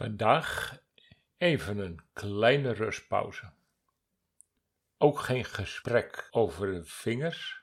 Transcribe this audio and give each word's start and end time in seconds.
Vandaag 0.00 0.80
even 1.36 1.78
een 1.78 2.00
kleine 2.12 2.72
rustpauze. 2.72 3.52
Ook 4.98 5.18
geen 5.18 5.44
gesprek 5.44 6.28
over 6.30 6.72
de 6.72 6.84
vingers, 6.84 7.62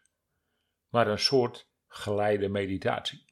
maar 0.89 1.07
een 1.07 1.19
soort 1.19 1.69
geleide 1.87 2.49
meditatie. 2.49 3.25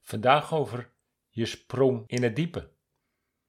Vandaag 0.00 0.54
over 0.54 0.92
je 1.28 1.46
sprong 1.46 2.04
in 2.06 2.22
het 2.22 2.36
diepe. 2.36 2.70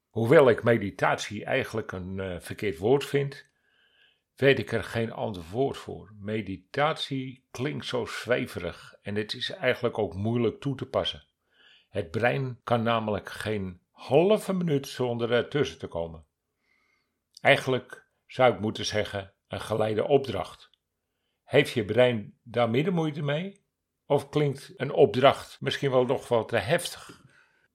Hoewel 0.09 0.49
ik 0.49 0.63
meditatie 0.63 1.46
eigenlijk 1.46 1.92
een 1.92 2.17
uh, 2.17 2.40
verkeerd 2.40 2.78
woord 2.78 3.06
vind, 3.06 3.46
weet 4.36 4.60
ik 4.60 4.72
er 4.72 4.83
geen 4.83 5.12
ander 5.12 5.44
woord 5.44 5.78
voor. 5.78 6.13
Meditatie 6.20 7.46
klinkt 7.52 7.86
zo 7.86 8.06
zweverig 8.06 8.96
en 9.02 9.15
het 9.15 9.33
is 9.33 9.49
eigenlijk 9.49 9.97
ook 9.97 10.13
moeilijk 10.13 10.62
toe 10.62 10.76
te 10.76 10.86
passen. 10.86 11.24
Het 11.90 12.12
brein 12.12 12.60
kan 12.63 12.83
namelijk 12.83 13.29
geen 13.29 13.83
halve 13.96 14.53
minuut 14.53 14.87
zonder 14.87 15.31
ertussen 15.31 15.79
te 15.79 15.87
komen. 15.87 16.25
Eigenlijk 17.41 18.07
zou 18.27 18.53
ik 18.53 18.59
moeten 18.59 18.85
zeggen 18.85 19.33
een 19.47 19.61
geleide 19.61 20.07
opdracht. 20.07 20.70
Heeft 21.43 21.71
je 21.71 21.85
brein 21.85 22.39
daar 22.43 22.70
midden 22.70 22.93
moeite 22.93 23.21
mee? 23.21 23.65
Of 24.05 24.29
klinkt 24.29 24.73
een 24.75 24.91
opdracht 24.91 25.61
misschien 25.61 25.91
wel 25.91 26.05
nog 26.05 26.27
wat 26.27 26.47
te 26.47 26.57
heftig? 26.57 27.23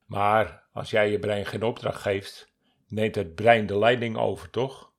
Maar 0.04 0.68
als 0.72 0.90
jij 0.90 1.10
je 1.10 1.18
brein 1.18 1.46
geen 1.46 1.62
opdracht 1.62 2.00
geeft, 2.00 2.52
neemt 2.86 3.14
het 3.14 3.34
brein 3.34 3.66
de 3.66 3.78
leiding 3.78 4.16
over, 4.16 4.50
toch? 4.50 4.92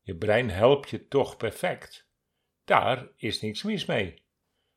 Je 0.00 0.16
brein 0.16 0.50
helpt 0.50 0.90
je 0.90 1.08
toch 1.08 1.36
perfect. 1.36 2.08
Daar 2.64 3.08
is 3.16 3.40
niks 3.40 3.62
mis 3.62 3.86
mee. 3.86 4.22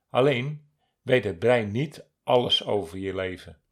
Alleen 0.10 0.70
weet 1.02 1.24
het 1.24 1.40
brein 1.40 1.72
niet 1.72 2.10
alles 2.24 2.66
over 2.66 2.98
je 2.98 3.16
leven. 3.16 3.63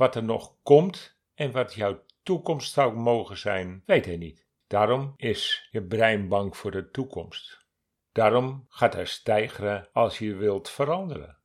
Wat 0.00 0.14
er 0.14 0.24
nog 0.24 0.54
komt 0.62 1.16
en 1.34 1.52
wat 1.52 1.74
jouw 1.74 2.04
toekomst 2.22 2.72
zou 2.72 2.94
mogen 2.94 3.38
zijn, 3.38 3.82
weet 3.86 4.04
hij 4.04 4.16
niet. 4.16 4.46
Daarom 4.66 5.14
is 5.16 5.68
je 5.70 5.82
brein 5.82 6.28
bang 6.28 6.56
voor 6.56 6.70
de 6.70 6.90
toekomst. 6.90 7.66
Daarom 8.12 8.66
gaat 8.68 8.94
hij 8.94 9.04
stijgeren 9.04 9.88
als 9.92 10.18
je 10.18 10.34
wilt 10.34 10.70
veranderen. 10.70 11.38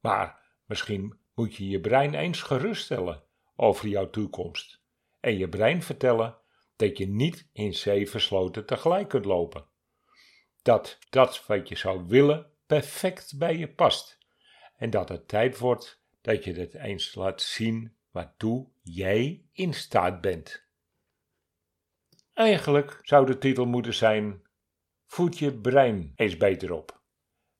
Maar 0.00 0.40
misschien 0.66 1.18
moet 1.34 1.56
je 1.56 1.68
je 1.68 1.80
brein 1.80 2.14
eens 2.14 2.42
geruststellen 2.42 3.22
over 3.56 3.88
jouw 3.88 4.10
toekomst 4.10 4.82
en 5.20 5.38
je 5.38 5.48
brein 5.48 5.82
vertellen 5.82 6.36
dat 6.76 6.98
je 6.98 7.08
niet 7.08 7.48
in 7.52 7.74
zeven 7.74 8.20
sloten 8.20 8.66
tegelijk 8.66 9.08
kunt 9.08 9.24
lopen. 9.24 9.64
Dat 10.62 10.98
dat 11.10 11.46
wat 11.46 11.68
je 11.68 11.76
zou 11.76 12.04
willen 12.06 12.50
perfect 12.66 13.38
bij 13.38 13.56
je 13.56 13.68
past 13.68 14.18
en 14.76 14.90
dat 14.90 15.08
het 15.08 15.28
tijd 15.28 15.58
wordt 15.58 15.99
dat 16.20 16.44
je 16.44 16.52
het 16.52 16.74
eens 16.74 17.14
laat 17.14 17.42
zien 17.42 17.96
waartoe 18.10 18.70
jij 18.82 19.44
in 19.52 19.74
staat 19.74 20.20
bent. 20.20 20.68
Eigenlijk 22.32 22.98
zou 23.02 23.26
de 23.26 23.38
titel 23.38 23.66
moeten 23.66 23.94
zijn: 23.94 24.42
Voed 25.06 25.38
je 25.38 25.60
brein 25.60 26.12
eens 26.16 26.36
beter 26.36 26.72
op 26.72 27.02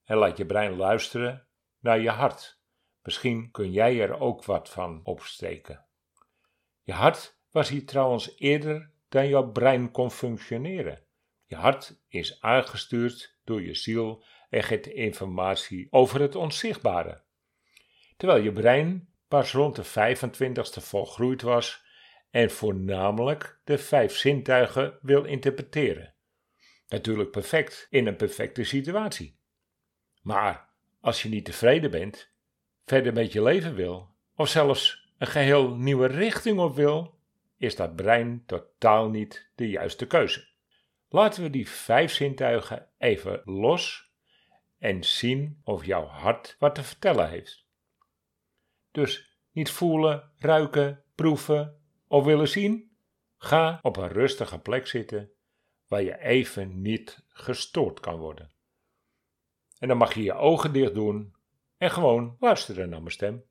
en 0.05 0.17
laat 0.17 0.37
je 0.37 0.47
brein 0.47 0.77
luisteren 0.77 1.47
naar 1.79 2.01
je 2.01 2.11
hart. 2.11 2.61
Misschien 3.03 3.51
kun 3.51 3.71
jij 3.71 4.01
er 4.01 4.21
ook 4.21 4.45
wat 4.45 4.71
van 4.71 5.01
opsteken. 5.05 5.87
Je 6.83 6.93
hart 6.93 7.39
was 7.51 7.69
hier 7.69 7.87
trouwens 7.87 8.39
eerder 8.39 8.91
dan 9.09 9.29
jouw 9.29 9.51
brein 9.51 9.91
kon 9.91 10.11
functioneren. 10.11 11.05
Je 11.45 11.57
hart 11.57 12.01
is 12.09 12.41
aangestuurd 12.41 13.39
door 13.45 13.63
je 13.63 13.75
ziel 13.75 14.25
en 14.49 14.63
geeft 14.63 14.87
informatie 14.87 15.87
over 15.91 16.21
het 16.21 16.35
onzichtbare. 16.35 17.23
Terwijl 18.21 18.43
je 18.43 18.53
brein 18.53 19.09
pas 19.29 19.53
rond 19.53 19.77
de 19.77 19.85
25ste 19.85 20.83
volgroeid 20.83 21.43
was 21.43 21.85
en 22.31 22.51
voornamelijk 22.51 23.61
de 23.65 23.79
vijf 23.79 24.17
zintuigen 24.17 24.99
wil 25.03 25.25
interpreteren. 25.25 26.15
Natuurlijk 26.89 27.31
perfect 27.31 27.87
in 27.91 28.07
een 28.07 28.17
perfecte 28.17 28.65
situatie. 28.65 29.39
Maar 30.23 30.69
als 31.01 31.23
je 31.23 31.29
niet 31.29 31.45
tevreden 31.45 31.91
bent, 31.91 32.33
verder 32.85 33.13
met 33.13 33.33
je 33.33 33.43
leven 33.43 33.75
wil, 33.75 34.15
of 34.35 34.49
zelfs 34.49 35.13
een 35.19 35.27
geheel 35.27 35.77
nieuwe 35.77 36.07
richting 36.07 36.59
op 36.59 36.75
wil, 36.75 37.19
is 37.57 37.77
dat 37.77 37.97
brein 37.97 38.43
totaal 38.47 39.09
niet 39.09 39.51
de 39.55 39.69
juiste 39.69 40.07
keuze. 40.07 40.49
Laten 41.09 41.43
we 41.43 41.51
die 41.51 41.69
vijf 41.69 42.13
zintuigen 42.13 42.89
even 42.99 43.43
los 43.45 44.11
en 44.79 45.05
zien 45.05 45.61
of 45.65 45.85
jouw 45.85 46.07
hart 46.07 46.57
wat 46.59 46.75
te 46.75 46.83
vertellen 46.83 47.29
heeft. 47.29 47.69
Dus 48.91 49.39
niet 49.51 49.71
voelen, 49.71 50.33
ruiken, 50.39 51.05
proeven 51.15 51.81
of 52.07 52.25
willen 52.25 52.49
zien? 52.49 52.97
Ga 53.37 53.79
op 53.83 53.97
een 53.97 54.09
rustige 54.09 54.59
plek 54.59 54.87
zitten 54.87 55.31
waar 55.87 56.03
je 56.03 56.19
even 56.19 56.83
niet 56.83 57.25
gestoord 57.29 58.01
kan 58.01 58.17
worden. 58.17 58.51
En 59.79 59.89
dan 59.89 59.97
mag 59.97 60.15
je 60.15 60.23
je 60.23 60.35
ogen 60.35 60.73
dicht 60.73 60.95
doen 60.95 61.35
en 61.77 61.91
gewoon 61.91 62.37
luisteren 62.41 62.89
naar 62.89 63.01
mijn 63.01 63.13
stem. 63.13 63.45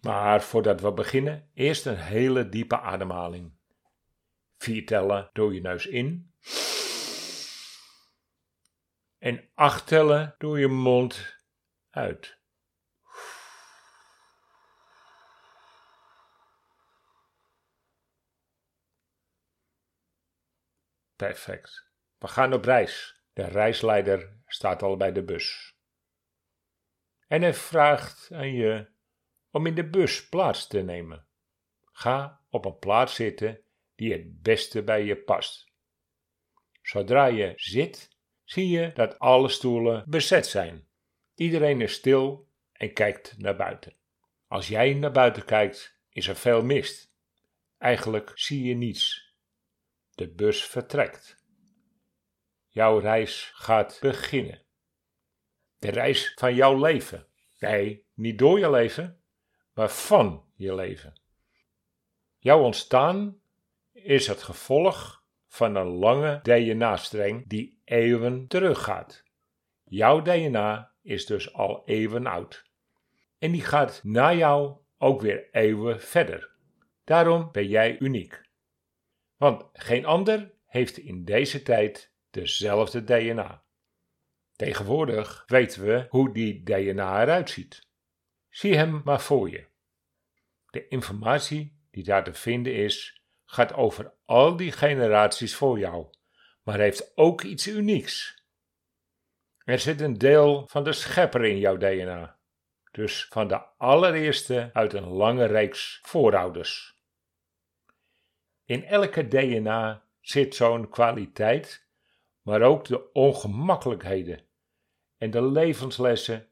Maar 0.00 0.42
voordat 0.42 0.80
we 0.80 0.92
beginnen, 0.92 1.50
eerst 1.54 1.86
een 1.86 1.96
hele 1.96 2.48
diepe 2.48 2.80
ademhaling. 2.80 3.52
Vier 4.58 4.86
tellen 4.86 5.30
door 5.32 5.54
je 5.54 5.60
neus 5.60 5.86
in. 5.86 6.34
En 9.18 9.48
acht 9.54 9.86
tellen 9.86 10.34
door 10.38 10.58
je 10.58 10.68
mond 10.68 11.36
uit. 11.90 12.35
Perfect. 21.16 21.90
We 22.18 22.28
gaan 22.28 22.52
op 22.52 22.64
reis. 22.64 23.22
De 23.32 23.44
reisleider 23.44 24.36
staat 24.46 24.82
al 24.82 24.96
bij 24.96 25.12
de 25.12 25.22
bus. 25.22 25.74
En 27.26 27.42
hij 27.42 27.54
vraagt 27.54 28.28
aan 28.32 28.52
je 28.52 28.88
om 29.50 29.66
in 29.66 29.74
de 29.74 29.88
bus 29.88 30.28
plaats 30.28 30.66
te 30.66 30.80
nemen. 30.80 31.26
Ga 31.92 32.40
op 32.50 32.64
een 32.64 32.78
plaats 32.78 33.14
zitten 33.14 33.60
die 33.94 34.12
het 34.12 34.42
beste 34.42 34.82
bij 34.82 35.04
je 35.04 35.16
past. 35.16 35.70
Zodra 36.82 37.26
je 37.26 37.52
zit, 37.56 38.16
zie 38.44 38.68
je 38.68 38.92
dat 38.94 39.18
alle 39.18 39.48
stoelen 39.48 40.04
bezet 40.06 40.46
zijn. 40.46 40.88
Iedereen 41.34 41.80
is 41.80 41.92
stil 41.92 42.48
en 42.72 42.92
kijkt 42.92 43.38
naar 43.38 43.56
buiten. 43.56 43.94
Als 44.46 44.68
jij 44.68 44.94
naar 44.94 45.12
buiten 45.12 45.44
kijkt, 45.44 45.98
is 46.10 46.28
er 46.28 46.36
veel 46.36 46.62
mist. 46.62 47.12
Eigenlijk 47.78 48.32
zie 48.34 48.64
je 48.64 48.74
niets. 48.74 49.25
De 50.16 50.28
bus 50.28 50.64
vertrekt. 50.64 51.44
Jouw 52.68 52.98
reis 52.98 53.50
gaat 53.54 53.98
beginnen. 54.00 54.62
De 55.78 55.90
reis 55.90 56.32
van 56.34 56.54
jouw 56.54 56.80
leven. 56.80 57.26
Nee, 57.58 58.06
niet 58.14 58.38
door 58.38 58.58
je 58.58 58.70
leven, 58.70 59.20
maar 59.74 59.90
van 59.90 60.44
je 60.54 60.74
leven. 60.74 61.20
Jouw 62.38 62.62
ontstaan 62.62 63.40
is 63.92 64.26
het 64.26 64.42
gevolg 64.42 65.24
van 65.46 65.74
een 65.74 65.86
lange 65.86 66.40
DNA-streng 66.42 67.48
die 67.48 67.80
eeuwen 67.84 68.46
teruggaat. 68.46 69.22
Jouw 69.84 70.22
DNA 70.22 70.92
is 71.02 71.26
dus 71.26 71.52
al 71.52 71.82
eeuwen 71.84 72.26
oud. 72.26 72.64
En 73.38 73.52
die 73.52 73.64
gaat 73.64 74.00
na 74.04 74.34
jou 74.34 74.76
ook 74.98 75.20
weer 75.20 75.48
eeuwen 75.50 76.00
verder. 76.00 76.50
Daarom 77.04 77.48
ben 77.52 77.68
jij 77.68 77.98
uniek. 77.98 78.44
Want 79.36 79.64
geen 79.72 80.04
ander 80.04 80.54
heeft 80.66 80.98
in 80.98 81.24
deze 81.24 81.62
tijd 81.62 82.12
dezelfde 82.30 83.04
DNA. 83.04 83.64
Tegenwoordig 84.52 85.44
weten 85.46 85.84
we 85.84 86.06
hoe 86.08 86.32
die 86.32 86.62
DNA 86.62 87.22
eruit 87.22 87.50
ziet. 87.50 87.88
Zie 88.48 88.76
hem 88.76 89.00
maar 89.04 89.20
voor 89.20 89.50
je. 89.50 89.66
De 90.70 90.88
informatie 90.88 91.80
die 91.90 92.04
daar 92.04 92.24
te 92.24 92.34
vinden 92.34 92.74
is, 92.74 93.22
gaat 93.44 93.72
over 93.72 94.12
al 94.24 94.56
die 94.56 94.72
generaties 94.72 95.54
voor 95.54 95.78
jou, 95.78 96.06
maar 96.62 96.78
heeft 96.78 97.16
ook 97.16 97.42
iets 97.42 97.66
unieks. 97.66 98.44
Er 99.64 99.78
zit 99.78 100.00
een 100.00 100.18
deel 100.18 100.66
van 100.68 100.84
de 100.84 100.92
schepper 100.92 101.44
in 101.44 101.58
jouw 101.58 101.76
DNA, 101.76 102.38
dus 102.90 103.26
van 103.30 103.48
de 103.48 103.58
allereerste 103.76 104.70
uit 104.72 104.92
een 104.92 105.08
lange 105.08 105.44
reeks 105.44 105.98
voorouders. 106.02 106.95
In 108.66 108.84
elke 108.84 109.28
DNA 109.28 110.04
zit 110.20 110.54
zo'n 110.54 110.88
kwaliteit, 110.88 111.86
maar 112.42 112.62
ook 112.62 112.84
de 112.84 113.12
ongemakkelijkheden 113.12 114.46
en 115.16 115.30
de 115.30 115.42
levenslessen 115.42 116.48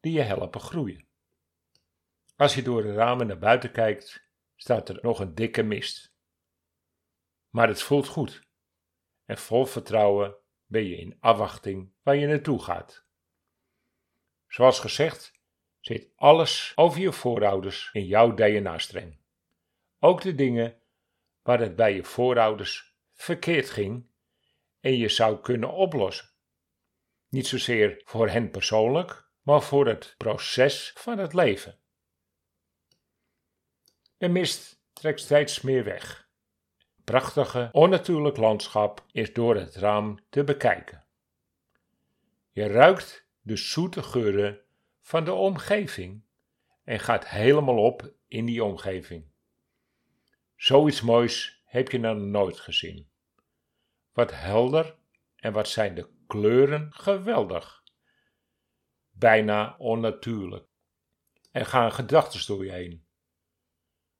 die 0.00 0.12
je 0.12 0.20
helpen 0.20 0.60
groeien. 0.60 1.06
Als 2.36 2.54
je 2.54 2.62
door 2.62 2.82
de 2.82 2.92
ramen 2.92 3.26
naar 3.26 3.38
buiten 3.38 3.72
kijkt, 3.72 4.28
staat 4.56 4.88
er 4.88 4.98
nog 5.02 5.20
een 5.20 5.34
dikke 5.34 5.62
mist. 5.62 6.16
Maar 7.48 7.68
het 7.68 7.82
voelt 7.82 8.06
goed 8.06 8.48
en 9.24 9.38
vol 9.38 9.64
vertrouwen 9.64 10.36
ben 10.66 10.84
je 10.84 10.96
in 10.96 11.16
afwachting 11.20 11.92
waar 12.02 12.16
je 12.16 12.26
naartoe 12.26 12.62
gaat. 12.62 13.06
Zoals 14.46 14.80
gezegd, 14.80 15.32
zit 15.80 16.12
alles 16.16 16.72
over 16.74 17.00
je 17.00 17.12
voorouders 17.12 17.90
in 17.92 18.06
jouw 18.06 18.34
DNA-streng. 18.34 19.18
Ook 19.98 20.22
de 20.22 20.34
dingen 20.34 20.80
waar 21.48 21.60
het 21.60 21.76
bij 21.76 21.94
je 21.94 22.04
voorouders 22.04 22.96
verkeerd 23.12 23.70
ging 23.70 24.06
en 24.80 24.96
je 24.96 25.08
zou 25.08 25.40
kunnen 25.40 25.72
oplossen. 25.72 26.28
Niet 27.28 27.46
zozeer 27.46 28.00
voor 28.04 28.28
hen 28.28 28.50
persoonlijk, 28.50 29.28
maar 29.42 29.62
voor 29.62 29.86
het 29.86 30.14
proces 30.18 30.92
van 30.94 31.18
het 31.18 31.34
leven. 31.34 31.78
De 34.18 34.28
mist 34.28 34.82
trekt 34.92 35.20
steeds 35.20 35.60
meer 35.60 35.84
weg. 35.84 36.28
Prachtige, 37.04 37.68
onnatuurlijk 37.72 38.36
landschap 38.36 39.04
is 39.12 39.32
door 39.32 39.56
het 39.56 39.76
raam 39.76 40.18
te 40.28 40.44
bekijken. 40.44 41.06
Je 42.50 42.66
ruikt 42.66 43.28
de 43.40 43.56
zoete 43.56 44.02
geuren 44.02 44.60
van 45.00 45.24
de 45.24 45.32
omgeving 45.32 46.22
en 46.84 47.00
gaat 47.00 47.28
helemaal 47.28 47.78
op 47.78 48.12
in 48.26 48.44
die 48.44 48.64
omgeving. 48.64 49.36
Zoiets 50.58 51.00
moois 51.00 51.62
heb 51.64 51.90
je 51.90 51.98
nog 51.98 52.16
nooit 52.16 52.60
gezien. 52.60 53.08
Wat 54.12 54.30
helder 54.34 54.96
en 55.36 55.52
wat 55.52 55.68
zijn 55.68 55.94
de 55.94 56.08
kleuren 56.26 56.92
geweldig. 56.92 57.82
Bijna 59.10 59.76
onnatuurlijk. 59.76 60.66
Er 61.50 61.66
gaan 61.66 61.92
gedachten 61.92 62.46
door 62.46 62.64
je 62.64 62.72
heen. 62.72 63.06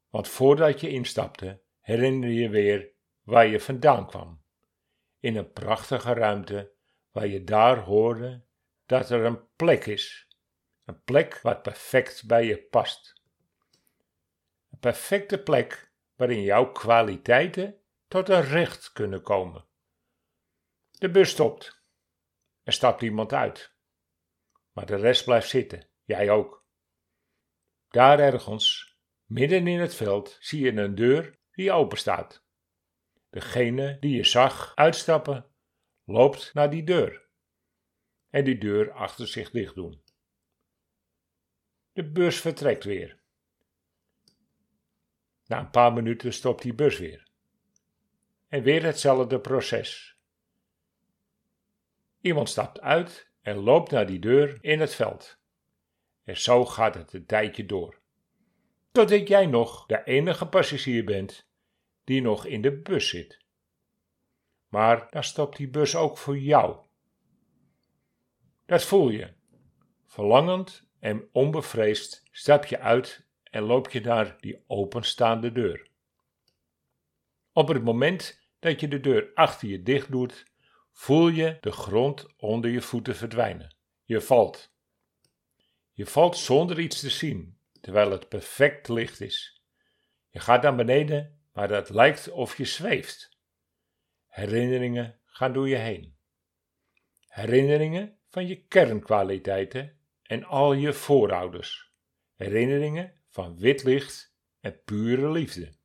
Want 0.09 0.29
voordat 0.29 0.81
je 0.81 0.89
instapte, 0.89 1.61
herinner 1.81 2.31
je 2.31 2.49
weer 2.49 2.91
waar 3.23 3.47
je 3.47 3.61
vandaan 3.61 4.07
kwam. 4.07 4.43
In 5.21 5.37
een 5.37 5.53
prachtige 5.53 6.13
ruimte 6.13 6.73
waar 7.11 7.27
je 7.27 7.45
daar 7.45 7.79
hoorde 7.79 8.45
dat 8.87 9.11
er 9.11 9.25
een 9.25 9.49
plek 9.57 9.87
is. 9.87 10.29
Een 10.85 11.03
plek 11.03 11.41
wat 11.41 11.63
perfect 11.63 12.27
bij 12.27 12.45
je 12.45 12.59
past. 12.59 13.23
Een 14.71 14.79
perfecte 14.79 15.43
plek 15.43 15.88
waarin 16.19 16.43
jouw 16.43 16.73
kwaliteiten 16.73 17.81
tot 18.09 18.29
een 18.29 18.43
recht 18.43 18.93
kunnen 18.93 19.23
komen. 19.23 19.67
De 20.91 21.11
bus 21.11 21.31
stopt. 21.31 21.83
Er 22.63 22.73
stapt 22.73 23.03
iemand 23.03 23.33
uit. 23.33 23.77
Maar 24.73 24.87
de 24.87 24.97
rest 24.97 25.25
blijft 25.25 25.49
zitten, 25.49 25.89
jij 26.05 26.31
ook. 26.31 26.67
Daar 27.89 28.19
ergens, 28.19 28.97
midden 29.25 29.67
in 29.67 29.81
het 29.81 29.95
veld, 29.95 30.37
zie 30.41 30.65
je 30.65 30.73
een 30.73 30.95
deur 30.95 31.39
die 31.53 31.73
open 31.73 31.99
staat. 31.99 32.45
Degene 33.31 33.99
die 33.99 34.17
je 34.17 34.25
zag 34.25 34.73
uitstappen, 34.75 35.51
loopt 36.05 36.55
naar 36.55 36.71
die 36.71 36.85
deur 36.85 37.29
en 38.31 38.45
die 38.45 38.59
deur 38.59 38.93
achter 38.93 39.29
zich 39.29 39.51
dicht 39.51 39.75
doen. 39.75 40.03
De 41.93 42.11
bus 42.11 42.41
vertrekt 42.41 42.85
weer. 42.85 43.18
Na 45.49 45.59
een 45.59 45.71
paar 45.71 45.93
minuten 45.93 46.33
stopt 46.33 46.63
die 46.63 46.75
bus 46.75 46.99
weer. 46.99 47.27
En 48.49 48.63
weer 48.63 48.83
hetzelfde 48.83 49.41
proces. 49.41 50.17
Iemand 52.21 52.49
stapt 52.49 52.81
uit 52.81 53.31
en 53.41 53.57
loopt 53.57 53.91
naar 53.91 54.07
die 54.07 54.19
deur 54.19 54.59
in 54.61 54.81
het 54.81 54.95
veld. 54.95 55.39
En 56.25 56.37
zo 56.37 56.65
gaat 56.65 56.95
het 56.95 57.13
een 57.13 57.27
tijdje 57.27 57.67
door. 57.67 58.01
Totdat 58.93 59.29
jij 59.29 59.47
nog 59.47 59.87
de 59.87 60.05
enige 60.05 60.47
passagier 60.49 61.05
bent 61.05 61.49
die 62.05 62.23
nog 62.23 62.47
in 62.47 62.63
de 62.63 62.81
bus 62.81 63.09
zit. 63.09 63.45
Maar 64.69 65.07
dan 65.11 65.25
stopt 65.25 65.57
die 65.57 65.69
bus 65.69 65.97
ook 65.97 66.19
voor 66.19 66.39
jou. 66.39 66.87
Dat 68.67 68.85
voel 68.85 69.09
je. 69.09 69.33
Verlangend 70.07 70.89
en 70.99 71.29
onbevreesd 71.33 72.23
stap 72.31 72.65
je 72.65 72.79
uit 72.79 73.28
en 73.51 73.63
loop 73.63 73.91
je 73.91 74.01
naar 74.01 74.37
die 74.41 74.65
openstaande 74.67 75.53
deur. 75.53 75.91
Op 77.53 77.69
het 77.69 77.85
moment 77.85 78.49
dat 78.59 78.81
je 78.81 78.89
de 78.89 79.01
deur 79.01 79.31
achter 79.35 79.69
je 79.69 79.83
dicht 79.83 80.11
doet, 80.11 80.45
voel 80.93 81.29
je 81.29 81.57
de 81.61 81.73
grond 81.73 82.27
onder 82.37 82.71
je 82.71 82.81
voeten 82.81 83.17
verdwijnen. 83.17 83.77
Je 84.05 84.21
valt. 84.21 84.73
Je 85.93 86.07
valt 86.07 86.37
zonder 86.37 86.81
iets 86.81 87.01
te 87.01 87.11
zien, 87.11 87.59
terwijl 87.81 88.11
het 88.11 88.29
perfect 88.29 88.89
licht 88.89 89.21
is. 89.21 89.63
Je 90.29 90.41
gaat 90.41 90.63
naar 90.63 90.75
beneden, 90.75 91.41
maar 91.53 91.71
het 91.71 91.91
lijkt 91.91 92.31
of 92.31 92.57
je 92.57 92.65
zweeft. 92.65 93.37
Herinneringen 94.27 95.21
gaan 95.25 95.53
door 95.53 95.69
je 95.69 95.77
heen. 95.77 96.17
Herinneringen 97.27 98.19
van 98.29 98.47
je 98.47 98.67
kernkwaliteiten 98.67 99.99
en 100.23 100.45
al 100.45 100.73
je 100.73 100.93
voorouders. 100.93 101.93
Herinneringen 102.35 103.18
van 103.29 103.59
wit 103.59 103.83
licht 103.83 104.37
en 104.61 104.83
pure 104.85 105.31
liefde. 105.31 105.77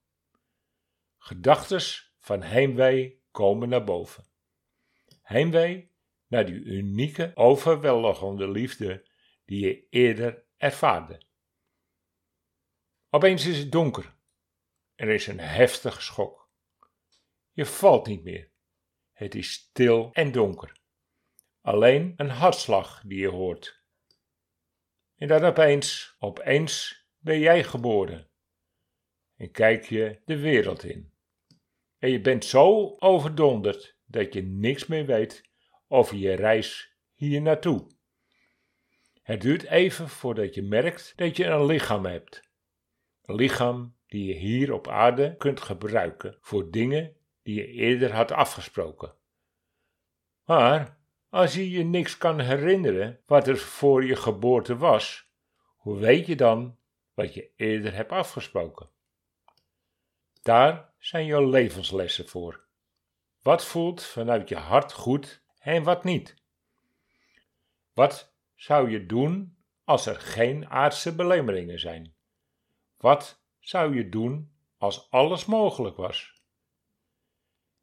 Gedachtes 1.17 2.15
van 2.19 2.41
heimwee 2.41 3.23
komen 3.31 3.69
naar 3.69 3.83
boven. 3.83 4.25
Heimwee 5.21 5.91
naar 6.27 6.45
die 6.45 6.63
unieke, 6.63 7.31
overweldigende 7.35 8.51
liefde 8.51 9.07
die 9.45 9.65
je 9.65 9.87
eerder 9.89 10.43
ervaarde. 10.57 11.21
Opeens 13.09 13.45
is 13.45 13.57
het 13.57 13.71
donker. 13.71 14.15
Er 14.95 15.09
is 15.09 15.27
een 15.27 15.39
heftige 15.39 16.01
schok. 16.01 16.49
Je 17.51 17.65
valt 17.65 18.07
niet 18.07 18.23
meer. 18.23 18.51
Het 19.11 19.35
is 19.35 19.51
stil 19.51 20.09
en 20.13 20.31
donker 20.31 20.81
alleen 21.63 22.13
een 22.15 22.29
hartslag 22.29 23.01
die 23.05 23.19
je 23.19 23.27
hoort. 23.27 23.83
En 25.15 25.27
dan 25.27 25.43
opeens, 25.43 26.15
opeens 26.19 27.02
ben 27.23 27.39
jij 27.39 27.63
geboren. 27.63 28.27
En 29.35 29.51
kijk 29.51 29.85
je 29.85 30.19
de 30.25 30.37
wereld 30.37 30.83
in. 30.83 31.11
En 31.97 32.09
je 32.09 32.21
bent 32.21 32.45
zo 32.45 32.95
overdonderd 32.99 33.97
dat 34.05 34.33
je 34.33 34.41
niks 34.41 34.87
meer 34.87 35.05
weet 35.05 35.49
over 35.87 36.17
je 36.17 36.33
reis 36.33 36.95
hier 37.13 37.41
naartoe. 37.41 37.87
Het 39.21 39.41
duurt 39.41 39.63
even 39.63 40.09
voordat 40.09 40.55
je 40.55 40.61
merkt 40.61 41.13
dat 41.15 41.37
je 41.37 41.45
een 41.45 41.65
lichaam 41.65 42.05
hebt. 42.05 42.49
Een 43.21 43.35
lichaam 43.35 43.95
die 44.07 44.25
je 44.25 44.33
hier 44.33 44.73
op 44.73 44.87
aarde 44.87 45.35
kunt 45.37 45.61
gebruiken 45.61 46.37
voor 46.41 46.71
dingen 46.71 47.15
die 47.43 47.55
je 47.55 47.67
eerder 47.67 48.11
had 48.11 48.31
afgesproken. 48.31 49.15
Maar 50.45 51.01
als 51.29 51.53
je 51.53 51.69
je 51.69 51.83
niks 51.83 52.17
kan 52.17 52.39
herinneren 52.39 53.19
wat 53.25 53.47
er 53.47 53.57
voor 53.57 54.05
je 54.05 54.15
geboorte 54.15 54.77
was, 54.77 55.29
hoe 55.75 55.97
weet 55.97 56.25
je 56.25 56.35
dan 56.35 56.77
wat 57.13 57.33
je 57.33 57.51
eerder 57.55 57.93
hebt 57.93 58.11
afgesproken? 58.11 58.89
Daar 60.41 60.93
zijn 60.99 61.25
jouw 61.25 61.49
levenslessen 61.49 62.27
voor. 62.27 62.65
Wat 63.41 63.65
voelt 63.65 64.03
vanuit 64.03 64.49
je 64.49 64.55
hart 64.55 64.93
goed 64.93 65.43
en 65.59 65.83
wat 65.83 66.03
niet? 66.03 66.35
Wat 67.93 68.33
zou 68.55 68.89
je 68.89 69.05
doen 69.05 69.57
als 69.83 70.05
er 70.05 70.19
geen 70.19 70.69
aardse 70.69 71.15
belemmeringen 71.15 71.79
zijn? 71.79 72.15
Wat 72.97 73.43
zou 73.59 73.95
je 73.95 74.09
doen 74.09 74.51
als 74.77 75.11
alles 75.11 75.45
mogelijk 75.45 75.97
was? 75.97 76.41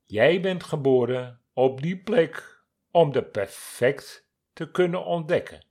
Jij 0.05 0.41
bent 0.41 0.65
geboren 0.65 1.41
op 1.53 1.81
die 1.81 2.03
plek 2.03 2.65
om 2.91 3.13
de 3.13 3.25
perfect 3.25 4.29
te 4.53 4.71
kunnen 4.71 5.05
ontdekken. 5.05 5.65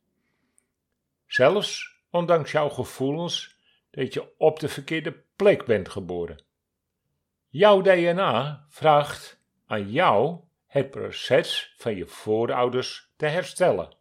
Zelfs 1.25 1.98
ondanks 2.09 2.51
jouw 2.51 2.69
gevoelens 2.69 3.57
dat 3.91 4.13
je 4.13 4.37
op 4.37 4.59
de 4.59 4.67
verkeerde 4.67 5.23
plek 5.35 5.65
bent 5.65 5.89
geboren. 5.89 6.43
Jouw 7.47 7.81
DNA 7.81 8.65
vraagt 8.69 9.41
aan 9.65 9.91
jou 9.91 10.39
het 10.65 10.89
proces 10.89 11.73
van 11.77 11.95
je 11.95 12.05
voorouders 12.07 13.11
te 13.15 13.25
herstellen. 13.25 13.95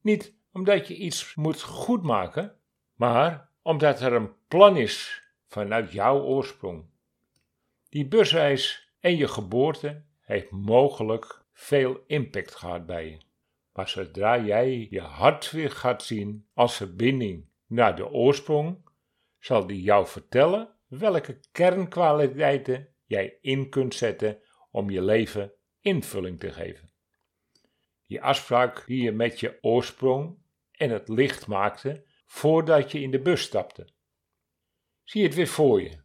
Niet 0.00 0.34
omdat 0.52 0.88
je 0.88 0.96
iets 0.96 1.34
moet 1.34 1.62
goedmaken, 1.62 2.56
maar 2.94 3.50
omdat 3.62 4.00
er 4.00 4.12
een 4.12 4.32
plan 4.48 4.76
is 4.76 5.22
vanuit 5.46 5.92
jouw 5.92 6.20
oorsprong. 6.20 6.84
Die 7.88 8.06
busreis 8.06 8.92
en 9.00 9.16
je 9.16 9.28
geboorte 9.28 10.04
heeft 10.20 10.50
mogelijk 10.50 11.44
veel 11.52 12.04
impact 12.06 12.54
gehad 12.54 12.86
bij 12.86 13.10
je. 13.10 13.18
Maar 13.72 13.88
zodra 13.88 14.38
jij 14.38 14.86
je 14.90 15.00
hart 15.00 15.50
weer 15.50 15.70
gaat 15.70 16.02
zien 16.02 16.48
als 16.54 16.76
verbinding 16.76 17.48
naar 17.66 17.96
de 17.96 18.08
oorsprong, 18.08 18.90
zal 19.38 19.66
die 19.66 19.82
jou 19.82 20.06
vertellen 20.06 20.76
welke 20.86 21.40
kernkwaliteiten 21.52 22.88
jij 23.04 23.38
in 23.40 23.68
kunt 23.68 23.94
zetten 23.94 24.40
om 24.70 24.90
je 24.90 25.02
leven 25.02 25.52
invulling 25.80 26.40
te 26.40 26.52
geven. 26.52 26.92
Die 28.06 28.22
afspraak 28.22 28.86
die 28.86 29.02
je 29.02 29.12
met 29.12 29.40
je 29.40 29.58
oorsprong 29.60 30.38
en 30.70 30.90
het 30.90 31.08
licht 31.08 31.46
maakte 31.46 32.04
voordat 32.26 32.92
je 32.92 33.00
in 33.00 33.10
de 33.10 33.20
bus 33.20 33.42
stapte. 33.42 33.92
Zie 35.02 35.22
het 35.22 35.34
weer 35.34 35.48
voor 35.48 35.82
je. 35.82 36.00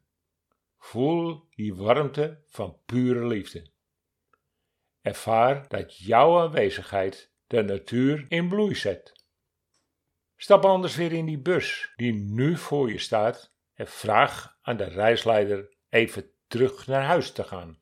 Voel 0.78 1.48
die 1.50 1.76
warmte 1.76 2.42
van 2.46 2.80
pure 2.86 3.28
liefde. 3.28 3.72
Ervaar 5.02 5.68
dat 5.68 5.98
jouw 5.98 6.40
aanwezigheid 6.40 7.32
de 7.48 7.64
natuur 7.64 8.26
in 8.30 8.48
bloei 8.48 8.76
zet. 8.76 9.14
Stap 10.36 10.66
anders 10.66 10.96
weer 10.96 11.12
in 11.12 11.26
die 11.26 11.40
bus 11.40 11.94
die 11.96 12.14
nu 12.14 12.58
voor 12.58 12.92
je 12.92 12.98
staat 12.98 13.56
En 13.74 13.88
vraag 13.88 14.58
aan 14.62 14.78
de 14.78 14.84
reisleider 14.84 15.76
even 15.90 16.32
terug 16.48 16.88
naar 16.88 17.04
huis 17.04 17.32
te 17.32 17.44
gaan, 17.44 17.82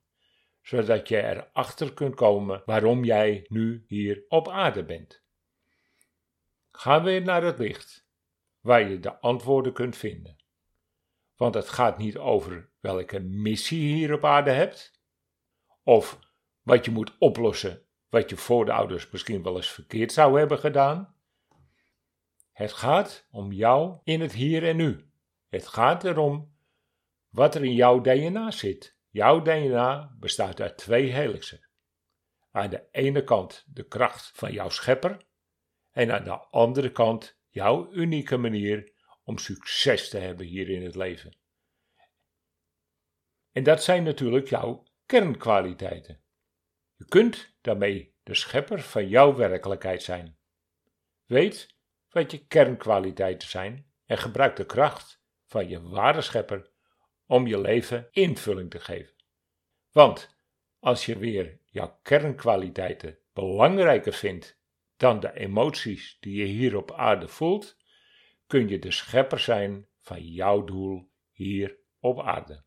zodat 0.61 1.07
je 1.07 1.23
erachter 1.23 1.93
kunt 1.93 2.15
komen 2.15 2.61
waarom 2.65 3.03
jij 3.03 3.45
nu 3.49 3.83
hier 3.87 4.23
op 4.27 4.49
aarde 4.49 4.83
bent. 4.83 5.23
Ga 6.71 7.03
weer 7.03 7.21
naar 7.21 7.43
het 7.43 7.59
licht, 7.59 8.07
waar 8.59 8.89
je 8.89 8.99
de 8.99 9.19
antwoorden 9.19 9.73
kunt 9.73 9.97
vinden. 9.97 10.35
Want 11.35 11.53
het 11.53 11.69
gaat 11.69 11.97
niet 11.97 12.17
over 12.17 12.69
welke 12.79 13.19
missie 13.19 13.87
je 13.87 13.93
hier 13.93 14.13
op 14.13 14.25
aarde 14.25 14.51
hebt, 14.51 15.01
of 15.83 16.19
wat 16.61 16.85
je 16.85 16.91
moet 16.91 17.15
oplossen 17.19 17.84
wat 18.09 18.29
je 18.29 18.37
voorouders 18.37 19.09
misschien 19.09 19.43
wel 19.43 19.55
eens 19.55 19.71
verkeerd 19.71 20.11
zou 20.11 20.39
hebben 20.39 20.59
gedaan. 20.59 21.15
Het 22.51 22.73
gaat 22.73 23.27
om 23.31 23.51
jou 23.51 23.99
in 24.03 24.21
het 24.21 24.33
hier 24.33 24.67
en 24.67 24.75
nu. 24.75 25.09
Het 25.47 25.67
gaat 25.67 26.03
erom 26.03 26.55
wat 27.29 27.55
er 27.55 27.63
in 27.63 27.73
jouw 27.73 28.01
DNA 28.01 28.51
zit. 28.51 28.97
Jouw 29.09 29.41
DNA 29.41 30.15
bestaat 30.19 30.61
uit 30.61 30.77
twee 30.77 31.11
helixen. 31.11 31.67
Aan 32.51 32.69
de 32.69 32.87
ene 32.91 33.23
kant 33.23 33.65
de 33.67 33.87
kracht 33.87 34.31
van 34.33 34.51
jouw 34.51 34.69
schepper 34.69 35.25
en 35.91 36.11
aan 36.11 36.23
de 36.23 36.37
andere 36.37 36.91
kant 36.91 37.39
jouw 37.49 37.91
unieke 37.91 38.37
manier 38.37 38.93
om 39.23 39.37
succes 39.37 40.09
te 40.09 40.17
hebben 40.17 40.45
hier 40.45 40.69
in 40.69 40.83
het 40.83 40.95
leven. 40.95 41.37
En 43.51 43.63
dat 43.63 43.83
zijn 43.83 44.03
natuurlijk 44.03 44.47
jouw 44.47 44.83
kernkwaliteiten. 45.05 46.24
Je 46.95 47.05
kunt 47.05 47.55
daarmee 47.61 48.15
de 48.23 48.35
schepper 48.35 48.81
van 48.81 49.07
jouw 49.07 49.35
werkelijkheid 49.35 50.03
zijn. 50.03 50.37
Weet 51.25 51.75
wat 52.09 52.31
je 52.31 52.45
kernkwaliteiten 52.47 53.47
zijn 53.47 53.91
en 54.05 54.17
gebruik 54.17 54.55
de 54.55 54.65
kracht 54.65 55.21
van 55.45 55.69
je 55.69 55.81
ware 55.81 56.21
schepper 56.21 56.71
om 57.25 57.47
je 57.47 57.61
leven 57.61 58.07
invulling 58.11 58.69
te 58.69 58.79
geven. 58.79 59.13
Want 59.91 60.37
als 60.79 61.05
je 61.05 61.17
weer 61.17 61.59
jouw 61.65 61.99
kernkwaliteiten 62.01 63.19
belangrijker 63.33 64.13
vindt 64.13 64.59
dan 64.97 65.19
de 65.19 65.33
emoties 65.33 66.17
die 66.19 66.35
je 66.35 66.45
hier 66.45 66.77
op 66.77 66.91
aarde 66.91 67.27
voelt, 67.27 67.77
kun 68.47 68.67
je 68.67 68.79
de 68.79 68.91
schepper 68.91 69.39
zijn 69.39 69.87
van 70.01 70.23
jouw 70.23 70.63
doel 70.63 71.11
hier 71.31 71.77
op 71.99 72.21
aarde. 72.21 72.63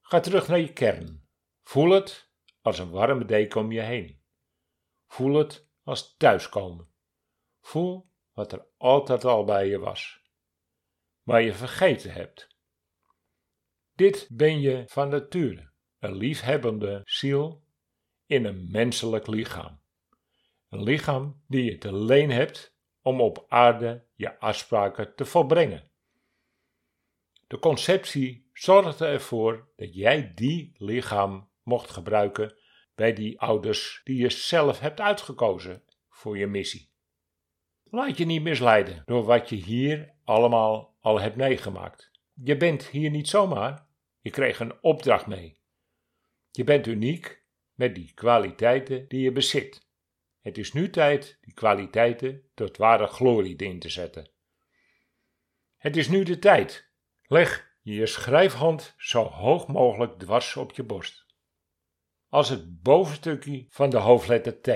Ga 0.00 0.20
terug 0.20 0.48
naar 0.48 0.58
je 0.58 0.72
kern. 0.72 1.28
Voel 1.62 1.90
het 1.90 2.25
als 2.66 2.78
een 2.78 2.90
warme 2.90 3.24
deken 3.24 3.60
om 3.60 3.72
je 3.72 3.80
heen. 3.80 4.20
Voel 5.06 5.34
het 5.34 5.68
als 5.82 6.16
thuiskomen. 6.16 6.88
Voel 7.60 8.10
wat 8.32 8.52
er 8.52 8.66
altijd 8.76 9.24
al 9.24 9.44
bij 9.44 9.68
je 9.68 9.78
was, 9.78 10.20
maar 11.22 11.42
je 11.42 11.52
vergeten 11.52 12.12
hebt. 12.12 12.56
Dit 13.94 14.28
ben 14.30 14.60
je 14.60 14.84
van 14.86 15.08
nature, 15.08 15.70
een 15.98 16.16
liefhebbende 16.16 17.00
ziel 17.04 17.64
in 18.26 18.44
een 18.44 18.70
menselijk 18.70 19.26
lichaam. 19.26 19.80
Een 20.68 20.82
lichaam 20.82 21.42
die 21.46 21.64
je 21.64 21.78
te 21.78 21.94
leen 21.94 22.30
hebt 22.30 22.76
om 23.02 23.20
op 23.20 23.44
aarde 23.48 24.06
je 24.14 24.38
afspraken 24.38 25.14
te 25.14 25.24
volbrengen. 25.24 25.90
De 27.46 27.58
conceptie 27.58 28.50
zorgde 28.52 29.06
ervoor 29.06 29.72
dat 29.76 29.94
jij 29.94 30.34
die 30.34 30.72
lichaam 30.78 31.54
mocht 31.66 31.90
gebruiken 31.90 32.54
bij 32.94 33.12
die 33.12 33.40
ouders 33.40 34.00
die 34.04 34.16
je 34.16 34.30
zelf 34.30 34.80
hebt 34.80 35.00
uitgekozen 35.00 35.82
voor 36.08 36.38
je 36.38 36.46
missie. 36.46 36.90
Laat 37.84 38.18
je 38.18 38.24
niet 38.24 38.42
misleiden 38.42 39.02
door 39.04 39.24
wat 39.24 39.48
je 39.48 39.56
hier 39.56 40.14
allemaal 40.24 40.96
al 41.00 41.20
hebt 41.20 41.36
meegemaakt. 41.36 42.10
Je 42.34 42.56
bent 42.56 42.86
hier 42.86 43.10
niet 43.10 43.28
zomaar, 43.28 43.86
je 44.20 44.30
kreeg 44.30 44.60
een 44.60 44.82
opdracht 44.82 45.26
mee. 45.26 45.60
Je 46.50 46.64
bent 46.64 46.86
uniek 46.86 47.44
met 47.74 47.94
die 47.94 48.12
kwaliteiten 48.14 49.08
die 49.08 49.20
je 49.20 49.32
bezit. 49.32 49.88
Het 50.40 50.58
is 50.58 50.72
nu 50.72 50.90
tijd 50.90 51.38
die 51.40 51.54
kwaliteiten 51.54 52.42
tot 52.54 52.76
ware 52.76 53.06
glorie 53.06 53.56
in 53.56 53.78
te 53.78 53.88
zetten. 53.88 54.30
Het 55.76 55.96
is 55.96 56.08
nu 56.08 56.22
de 56.22 56.38
tijd. 56.38 56.90
Leg 57.22 57.74
je 57.82 58.06
schrijfhand 58.06 58.94
zo 58.98 59.24
hoog 59.24 59.66
mogelijk 59.66 60.18
dwars 60.18 60.56
op 60.56 60.72
je 60.72 60.82
borst 60.82 61.25
als 62.28 62.48
het 62.48 62.82
bovenstukje 62.82 63.66
van 63.68 63.90
de 63.90 63.98
hoofdletter 63.98 64.60
T. 64.60 64.66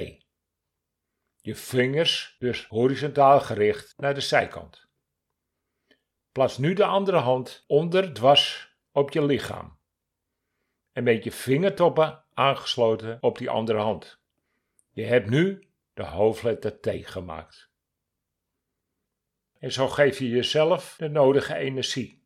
Je 1.36 1.54
vingers 1.54 2.36
dus 2.38 2.66
horizontaal 2.66 3.40
gericht 3.40 3.94
naar 3.96 4.14
de 4.14 4.20
zijkant. 4.20 4.88
Plaats 6.32 6.58
nu 6.58 6.74
de 6.74 6.84
andere 6.84 7.16
hand 7.16 7.64
onder 7.66 8.12
dwars 8.12 8.76
op 8.92 9.10
je 9.10 9.24
lichaam. 9.24 9.78
En 10.92 11.04
met 11.04 11.24
je 11.24 11.32
vingertoppen 11.32 12.24
aangesloten 12.34 13.22
op 13.22 13.38
die 13.38 13.50
andere 13.50 13.78
hand. 13.78 14.20
Je 14.90 15.04
hebt 15.04 15.30
nu 15.30 15.68
de 15.94 16.04
hoofdletter 16.04 16.80
T 16.80 16.88
gemaakt. 17.08 17.70
En 19.58 19.72
zo 19.72 19.88
geef 19.88 20.18
je 20.18 20.28
jezelf 20.28 20.96
de 20.96 21.08
nodige 21.08 21.54
energie. 21.54 22.24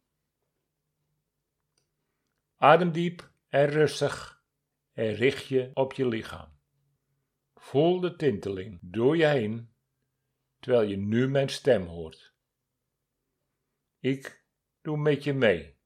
Adem 2.57 2.93
diep 2.93 3.31
en 3.49 3.67
rustig 3.67 4.34
en 4.95 5.15
richt 5.15 5.47
je 5.47 5.71
op 5.75 5.93
je 5.93 6.07
lichaam. 6.07 6.53
Voel 7.55 8.01
de 8.01 8.17
tinteling 8.17 8.79
door 8.83 9.17
je 9.17 9.27
heen, 9.27 9.75
terwijl 10.59 10.89
je 10.89 10.97
nu 10.97 11.29
mijn 11.29 11.49
stem 11.49 11.87
hoort. 11.87 12.35
Ik 13.99 14.45
doe 14.83 14.97
met 14.97 15.25
je 15.25 15.33
mee. 15.33 15.77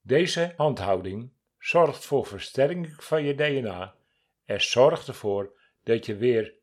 Deze 0.00 0.54
handhouding 0.56 1.32
zorgt 1.58 2.04
voor 2.04 2.26
versterking 2.26 3.04
van 3.04 3.24
je 3.24 3.34
DNA 3.34 3.96
en 4.44 4.60
zorgt 4.60 5.08
ervoor 5.08 5.60
dat 5.82 6.06
je 6.06 6.16
weer 6.16 6.58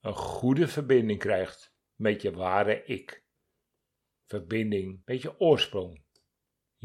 een 0.00 0.14
goede 0.14 0.68
verbinding 0.68 1.18
krijgt 1.18 1.74
met 1.94 2.22
je 2.22 2.32
ware 2.32 2.84
ik. 2.84 3.24
Verbinding 4.26 5.02
met 5.04 5.22
je 5.22 5.40
oorsprong. 5.40 6.04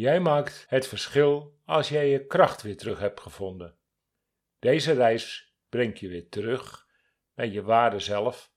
Jij 0.01 0.19
maakt 0.19 0.65
het 0.67 0.87
verschil 0.87 1.59
als 1.65 1.89
jij 1.89 2.09
je 2.09 2.25
kracht 2.25 2.61
weer 2.61 2.77
terug 2.77 2.99
hebt 2.99 3.19
gevonden. 3.19 3.77
Deze 4.59 4.93
reis 4.93 5.55
brengt 5.69 5.99
je 5.99 6.07
weer 6.07 6.29
terug 6.29 6.87
naar 7.33 7.47
je 7.47 7.61
ware 7.61 7.99
zelf 7.99 8.53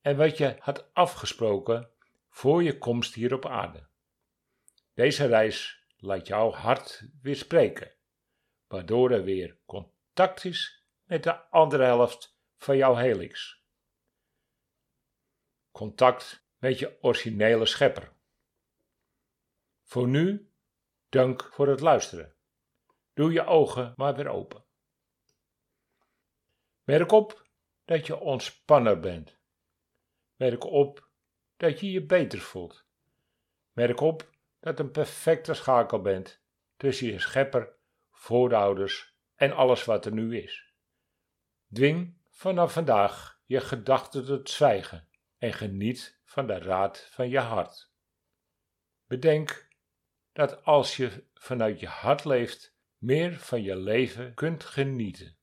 en 0.00 0.16
wat 0.16 0.38
je 0.38 0.56
had 0.58 0.94
afgesproken 0.94 1.90
voor 2.28 2.62
je 2.62 2.78
komst 2.78 3.14
hier 3.14 3.34
op 3.34 3.46
aarde. 3.46 3.86
Deze 4.94 5.26
reis 5.26 5.84
laat 5.96 6.26
jouw 6.26 6.50
hart 6.50 7.08
weer 7.20 7.36
spreken, 7.36 7.94
waardoor 8.66 9.10
er 9.10 9.24
weer 9.24 9.58
contact 9.66 10.44
is 10.44 10.84
met 11.04 11.22
de 11.22 11.34
andere 11.50 11.84
helft 11.84 12.38
van 12.56 12.76
jouw 12.76 12.94
helix. 12.94 13.62
Contact 15.70 16.46
met 16.58 16.78
je 16.78 17.02
originele 17.02 17.66
schepper. 17.66 18.12
Voor 19.82 20.08
nu 20.08 20.51
Dank 21.12 21.48
voor 21.52 21.68
het 21.68 21.80
luisteren. 21.80 22.34
Doe 23.12 23.32
je 23.32 23.44
ogen 23.44 23.92
maar 23.96 24.14
weer 24.14 24.28
open. 24.28 24.64
Merk 26.82 27.12
op 27.12 27.46
dat 27.84 28.06
je 28.06 28.18
ontspanner 28.18 29.00
bent. 29.00 29.38
Merk 30.36 30.64
op 30.64 31.08
dat 31.56 31.80
je 31.80 31.90
je 31.90 32.06
beter 32.06 32.38
voelt. 32.38 32.84
Merk 33.72 34.00
op 34.00 34.30
dat 34.60 34.78
een 34.78 34.90
perfecte 34.90 35.54
schakel 35.54 36.00
bent 36.00 36.42
tussen 36.76 37.06
je 37.06 37.18
schepper, 37.18 37.76
voorouders 38.10 39.16
en 39.34 39.52
alles 39.52 39.84
wat 39.84 40.06
er 40.06 40.12
nu 40.12 40.42
is. 40.42 40.74
Dwing 41.72 42.18
vanaf 42.30 42.72
vandaag 42.72 43.40
je 43.44 43.60
gedachten 43.60 44.24
tot 44.24 44.50
zwijgen 44.50 45.08
en 45.38 45.52
geniet 45.52 46.20
van 46.24 46.46
de 46.46 46.58
raad 46.58 47.08
van 47.10 47.28
je 47.28 47.38
hart. 47.38 47.92
Bedenk 49.06 49.70
dat 50.32 50.64
als 50.64 50.96
je 50.96 51.26
vanuit 51.34 51.80
je 51.80 51.86
hart 51.86 52.24
leeft, 52.24 52.76
meer 52.96 53.38
van 53.38 53.62
je 53.62 53.76
leven 53.76 54.34
kunt 54.34 54.64
genieten. 54.64 55.38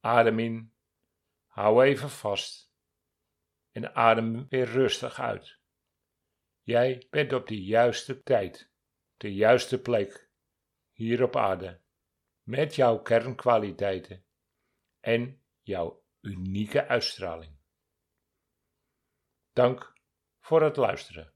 Adem 0.00 0.38
in, 0.38 0.74
hou 1.46 1.84
even 1.84 2.10
vast 2.10 2.72
en 3.70 3.94
adem 3.94 4.48
weer 4.48 4.66
rustig 4.66 5.20
uit. 5.20 5.60
Jij 6.62 7.06
bent 7.10 7.32
op 7.32 7.46
de 7.46 7.62
juiste 7.62 8.22
tijd, 8.22 8.70
de 9.16 9.34
juiste 9.34 9.80
plek, 9.80 10.30
hier 10.92 11.22
op 11.22 11.36
aarde, 11.36 11.80
met 12.42 12.74
jouw 12.74 12.98
kernkwaliteiten 12.98 14.26
en 15.00 15.44
jouw 15.62 16.04
unieke 16.20 16.86
uitstraling. 16.86 17.58
Dank 19.52 20.00
voor 20.40 20.62
het 20.62 20.76
luisteren. 20.76 21.35